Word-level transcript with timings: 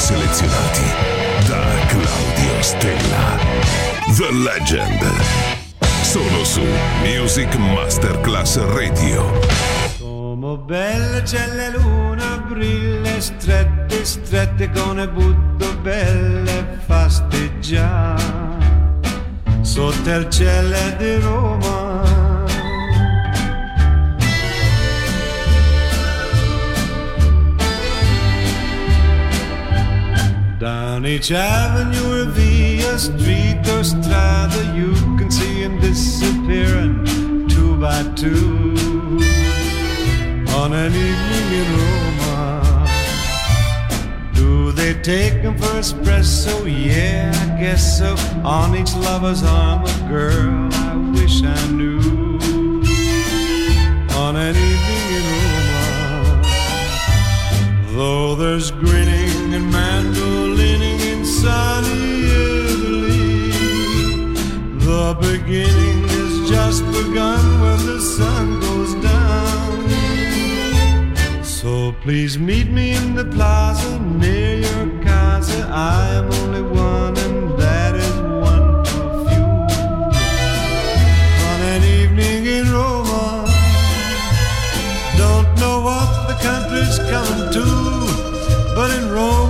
selezionati 0.00 0.82
da 1.46 1.62
Claudio 1.86 2.62
Stella. 2.62 3.36
The 4.16 4.32
Legend. 4.32 5.02
Solo 6.02 6.42
su 6.42 6.62
Music 7.02 7.54
Masterclass 7.56 8.56
Radio. 8.72 9.38
Sono 9.98 10.56
belle 10.56 11.22
la 11.54 11.68
luna, 11.68 12.38
brille 12.48 13.20
strette, 13.20 14.04
strette 14.04 14.70
con 14.70 14.96
le 14.96 15.08
butto 15.08 15.76
belle 15.82 16.78
fasteggiare 16.86 18.22
sotto 19.60 20.10
il 20.10 20.28
cielo 20.30 20.96
di 20.96 21.14
Roma. 21.16 22.09
Down 30.70 31.04
each 31.04 31.32
avenue 31.32 32.22
or 32.22 32.24
via 32.26 32.96
street 32.96 33.66
or 33.74 33.82
strada, 33.82 34.62
you 34.78 34.92
can 35.18 35.28
see 35.28 35.62
him 35.64 35.80
disappearing 35.80 36.94
two 37.48 37.74
by 37.76 38.04
two 38.14 38.76
on 40.60 40.72
an 40.72 40.92
evening 41.08 41.48
in 41.60 41.68
Roma. 41.80 42.86
Do 44.32 44.70
they 44.70 44.94
take 45.02 45.42
him 45.42 45.58
for 45.58 45.74
espresso? 45.82 46.54
Yeah, 46.64 47.32
I 47.34 47.60
guess 47.60 47.98
so. 47.98 48.14
On 48.44 48.76
each 48.76 48.94
lover's 48.94 49.42
arm, 49.42 49.84
a 49.84 50.08
girl 50.08 50.68
I 50.88 50.94
wish 51.16 51.42
I 51.42 51.62
knew. 51.72 51.98
On 54.24 54.36
an 54.36 54.54
evening 54.70 55.06
in 55.18 55.24
Roma. 55.34 55.90
Though 57.96 58.36
there's 58.36 58.70
grinning 58.70 59.30
and 59.52 59.64
in 59.64 60.19
sunny 61.40 62.20
Italy, 62.68 63.50
the 64.86 65.06
beginning 65.20 66.00
is 66.22 66.34
just 66.50 66.84
begun 66.98 67.42
when 67.62 67.78
the 67.86 68.00
sun 68.16 68.60
goes 68.60 68.92
down. 69.10 69.88
So 71.42 71.92
please 72.02 72.38
meet 72.38 72.68
me 72.68 72.92
in 72.92 73.14
the 73.14 73.24
plaza 73.24 73.98
near 74.22 74.58
your 74.68 74.86
casa. 75.02 75.60
I 75.72 76.14
am 76.18 76.26
only 76.40 76.62
one, 76.62 77.16
and 77.26 77.58
that 77.58 77.94
is 77.94 78.16
one 78.48 78.66
too 78.90 79.08
few. 79.28 79.50
On 81.48 81.58
an 81.74 81.82
evening 82.00 82.40
in 82.56 82.64
Roma, 82.78 83.26
don't 85.16 85.50
know 85.62 85.76
what 85.88 86.08
the 86.30 86.36
country's 86.48 86.98
coming 87.12 87.48
to, 87.56 87.66
but 88.74 88.90
in 88.98 89.04
Rome 89.10 89.49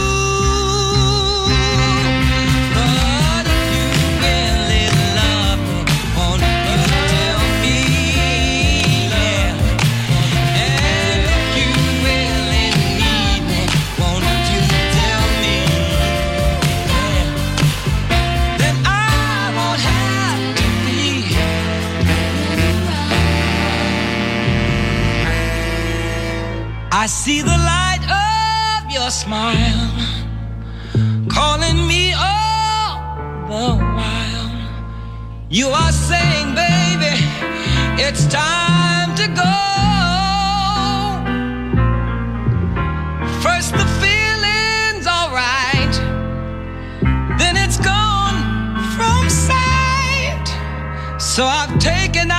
I 27.03 27.07
see 27.07 27.41
the 27.41 27.47
light 27.47 28.05
of 28.05 28.91
your 28.91 29.09
smile 29.09 29.89
calling 31.29 31.87
me 31.87 32.13
all 32.13 33.17
the 33.47 33.83
while. 33.97 34.51
You 35.49 35.69
are 35.69 35.91
saying, 35.91 36.53
baby, 36.53 37.15
it's 37.97 38.27
time 38.27 39.15
to 39.15 39.27
go. 39.29 39.57
First 43.41 43.71
the 43.71 43.87
feeling's 43.99 45.07
alright, 45.07 45.95
then 47.39 47.57
it's 47.57 47.79
gone 47.79 48.77
from 48.95 49.27
sight. 49.27 50.47
So 51.19 51.45
I've 51.45 51.79
taken 51.79 52.29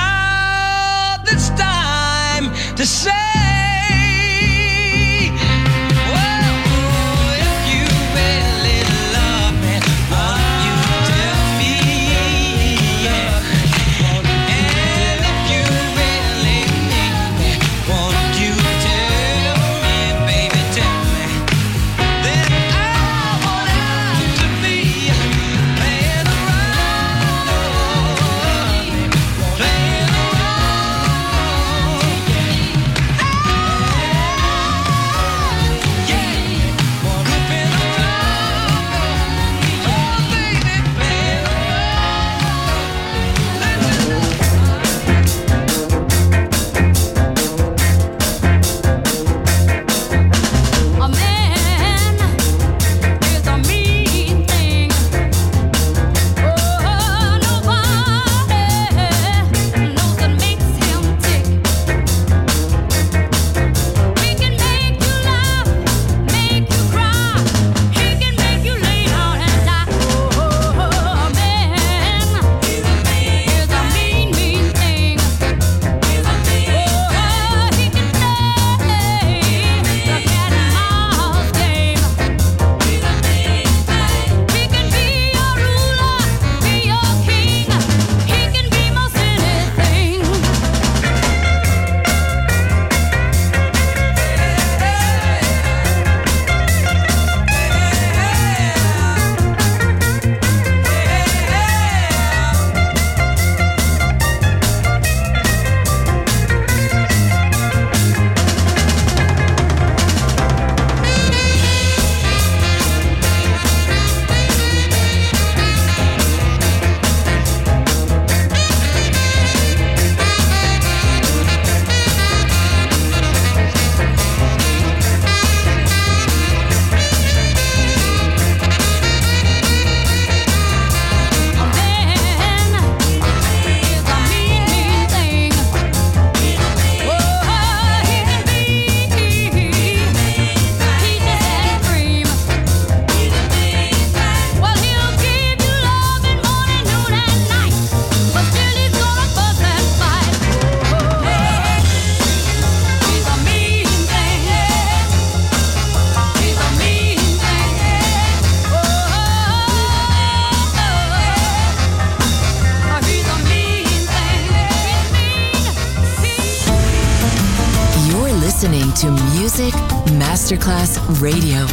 Radio, 171.23 171.72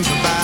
listen 0.00 0.16
to 0.22 0.39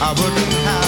I 0.00 0.14
wouldn't 0.16 0.52
have 0.64 0.87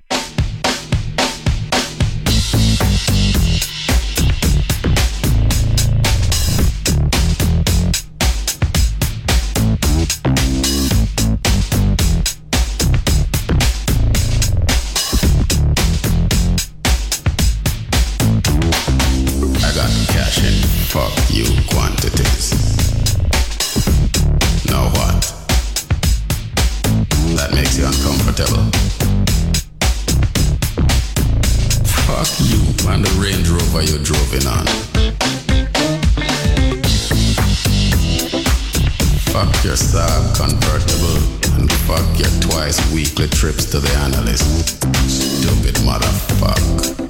Saab 39.81 40.35
convertible 40.37 41.17
and 41.57 41.71
fuck 41.89 42.07
your 42.17 42.29
twice 42.39 42.79
weekly 42.93 43.27
trips 43.27 43.65
to 43.65 43.79
the 43.79 43.91
analyst. 44.05 44.77
Stupid 45.09 45.75
motherfucker. 45.83 47.00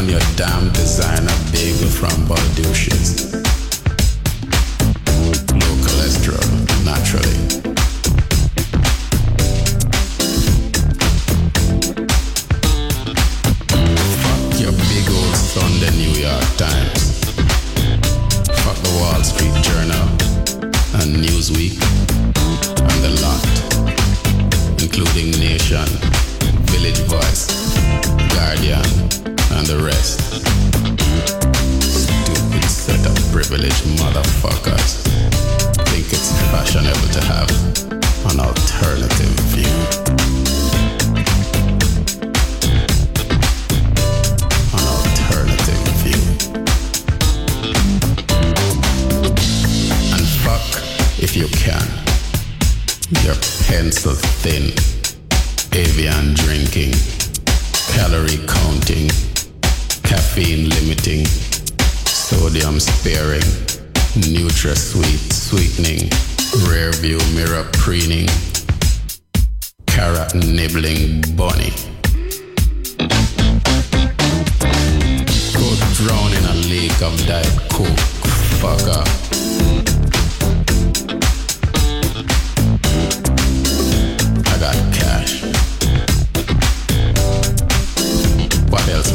on 0.00 0.08
your 0.08 0.20
damn 0.34 0.72
designer 0.72 1.36
bagel 1.52 1.88
from 1.88 2.08
Balducci's. 2.26 3.29
Pencil 53.80 54.12
thin, 54.12 54.64
Evian 55.72 56.34
drinking, 56.34 56.92
calorie 57.96 58.36
counting, 58.46 59.08
caffeine 60.04 60.68
limiting, 60.68 61.24
sodium 62.04 62.78
sparing, 62.78 63.40
NutraSweet 64.20 65.32
sweetening, 65.32 66.10
rear 66.68 66.92
view 66.92 67.18
mirror 67.34 67.66
preening, 67.72 68.28
carrot 69.86 70.34
nibbling 70.34 71.22
bunny. 71.34 71.72
Go 75.56 75.68
drown 75.96 76.32
in 76.34 76.44
a 76.44 76.56
lake 76.68 77.00
of 77.00 77.16
diet 77.26 77.58
coke, 77.70 78.04
fucker. 78.60 79.69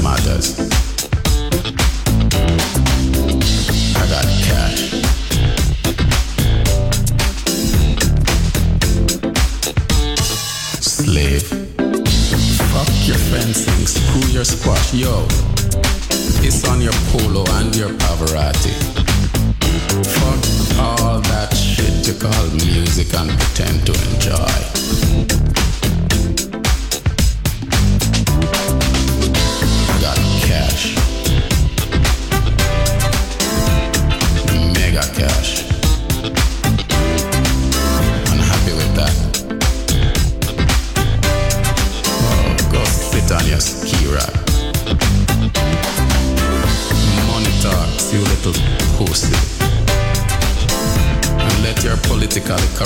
Matters? 0.06 0.60
I 3.98 4.04
got 4.14 4.28
cash. 4.46 4.82
Slave. 10.80 11.48
Fuck 12.72 12.92
your 13.10 13.22
fencing, 13.32 13.88
screw 13.88 14.30
your 14.30 14.46
squash, 14.46 14.94
yo. 14.94 15.26
It's 16.46 16.64
on 16.70 16.82
your 16.82 16.98
polo 17.10 17.44
and 17.58 17.76
your 17.76 17.90
Pavarotti. 17.90 18.76
Fuck 20.18 20.80
all 20.80 21.20
that 21.32 21.52
shit 21.56 22.08
you 22.08 22.14
call 22.14 22.46
music 22.64 23.12
and 23.16 23.32
pretend 23.40 23.88
to 23.88 23.94
enjoy. 24.12 24.85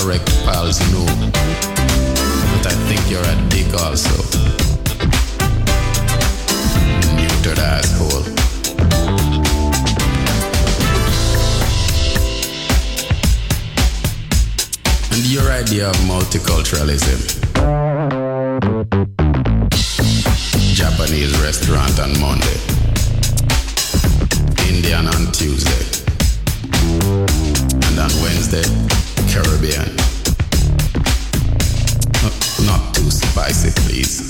Correct 0.02 0.28
pals 0.44 0.80
know 0.92 1.04
that 2.52 2.66
I 2.66 2.74
think 2.88 3.00
you're 3.10 3.20
a 3.20 3.36
dick 3.48 3.68
also. 3.84 4.16
Neutered 7.16 7.58
asshole. 7.58 8.24
And 15.12 15.26
your 15.26 15.50
idea 15.52 15.90
of 15.90 15.96
multiculturalism. 16.08 17.20
Japanese 20.74 21.38
restaurant 21.40 22.00
on 22.00 22.18
Monday. 22.20 22.58
Indian 24.68 25.06
on 25.08 25.30
Tuesday. 25.32 25.84
And 27.86 27.98
on 27.98 28.10
Wednesday, 28.22 28.99
Caribbean. 29.30 29.94
Not, 32.66 32.94
too 32.94 33.08
spicy, 33.10 33.70
please. 33.82 34.28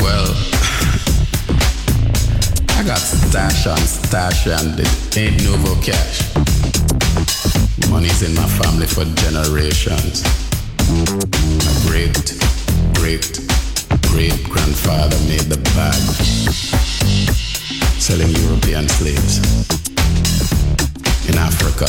Well, 0.00 0.26
I 2.78 2.82
got 2.86 2.98
stash 2.98 3.66
on 3.66 3.76
stash 3.76 4.46
and 4.46 4.80
it 4.80 5.16
ain't 5.18 5.44
no 5.44 5.56
cash. 5.82 6.34
Money's 7.90 8.22
in 8.22 8.34
my 8.34 8.48
family 8.56 8.86
for 8.86 9.04
generations. 9.20 10.24
My 10.88 11.74
great, 11.86 12.34
great, 12.94 13.40
great 14.08 14.42
grandfather 14.48 15.18
made 15.28 15.48
the 15.52 15.60
bag 15.76 16.00
selling 18.00 18.30
European 18.30 18.88
slaves 18.88 19.79
in 21.30 21.38
Africa. 21.38 21.86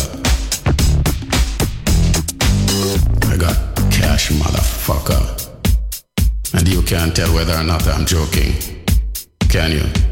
I 3.28 3.38
got 3.38 3.56
cash, 3.92 4.30
motherfucker. 4.32 5.24
And 6.54 6.68
you 6.68 6.82
can't 6.84 7.16
tell 7.16 7.34
whether 7.34 7.56
or 7.56 7.64
not 7.64 7.88
I'm 7.88 8.06
joking. 8.06 8.54
Can 9.50 9.72
you? 9.72 10.11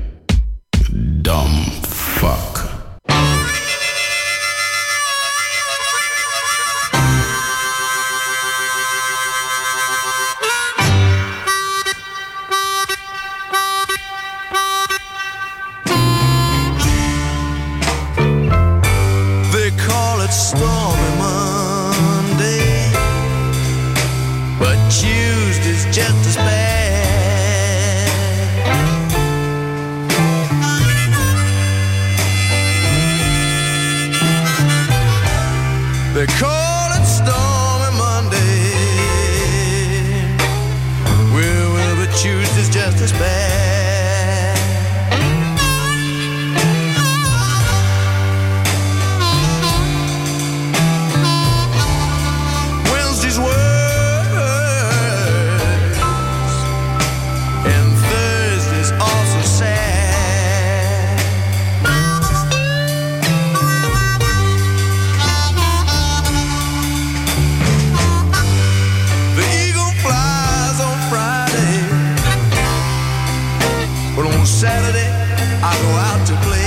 Saturday, 74.90 75.12
I 75.62 75.74
go 75.84 75.90
out 76.10 76.26
to 76.26 76.34
play. 76.46 76.66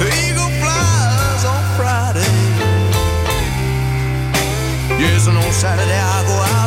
The 0.00 0.08
eagle 0.26 0.50
flies 0.58 1.44
on 1.44 1.62
Friday. 1.76 2.32
Yes, 4.98 5.28
and 5.28 5.38
on 5.38 5.52
Saturday 5.52 6.00
I 6.00 6.24
go 6.26 6.32
out. 6.32 6.57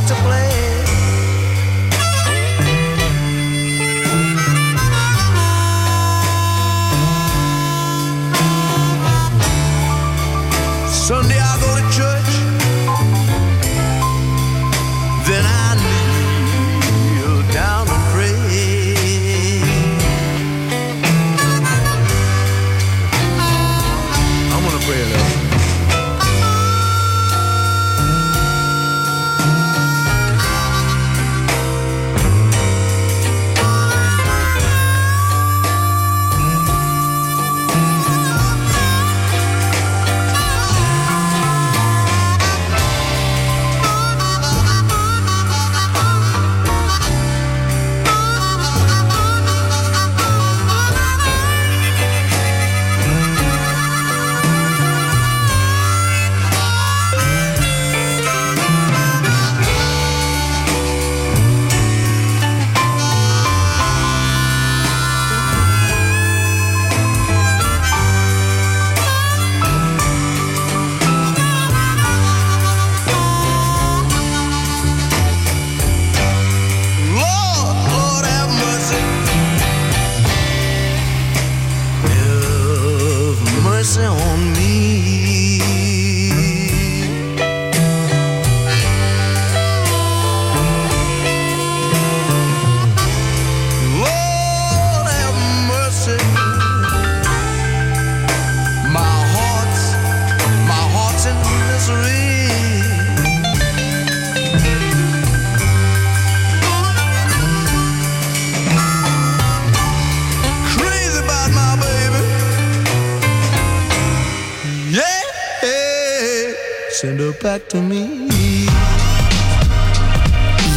send 117.02 117.20
her 117.20 117.34
back 117.42 117.68
to 117.68 117.82
me. 117.82 118.28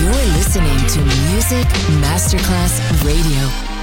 You're 0.00 0.26
listening 0.32 0.78
to 0.94 1.00
Music 1.04 1.66
Masterclass 2.00 2.80
Radio. 3.04 3.73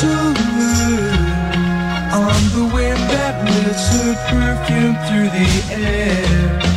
to 0.00 0.06
learn 0.06 1.58
on 2.12 2.42
the 2.54 2.70
wind 2.72 2.98
that 3.10 3.34
lifts 3.44 3.88
her 3.94 4.14
perfume 4.30 4.94
through 5.06 5.28
the 5.30 5.48
air. 5.74 6.67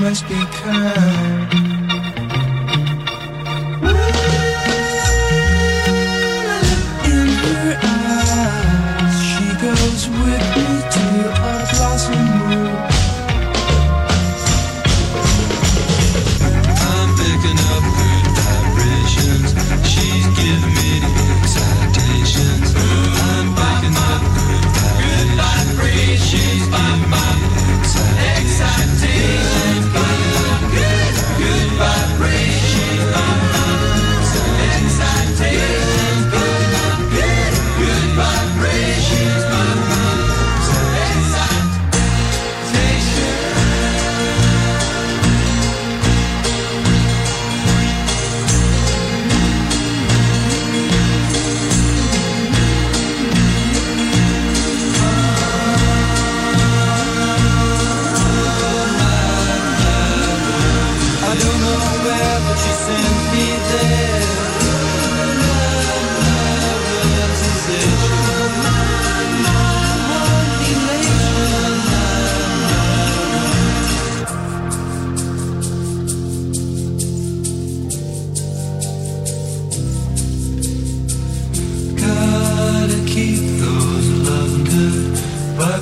must 0.00 0.28
be 0.28 0.34
kind. 0.52 1.37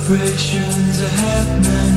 vibrations 0.07 1.01
are 1.01 1.09
happening 1.09 1.96